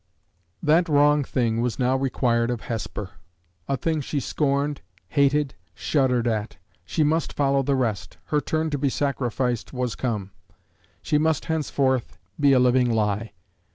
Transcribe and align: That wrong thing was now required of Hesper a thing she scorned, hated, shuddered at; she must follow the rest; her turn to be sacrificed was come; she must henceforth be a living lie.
That 0.63 0.89
wrong 0.89 1.23
thing 1.23 1.61
was 1.61 1.77
now 1.77 1.95
required 1.95 2.49
of 2.49 2.61
Hesper 2.61 3.11
a 3.67 3.77
thing 3.77 4.01
she 4.01 4.19
scorned, 4.19 4.81
hated, 5.09 5.53
shuddered 5.75 6.25
at; 6.27 6.57
she 6.83 7.03
must 7.03 7.33
follow 7.33 7.61
the 7.61 7.75
rest; 7.75 8.17
her 8.23 8.41
turn 8.41 8.71
to 8.71 8.79
be 8.79 8.89
sacrificed 8.89 9.73
was 9.73 9.93
come; 9.93 10.31
she 11.03 11.19
must 11.19 11.45
henceforth 11.45 12.17
be 12.39 12.51
a 12.51 12.59
living 12.59 12.89
lie. 12.91 13.33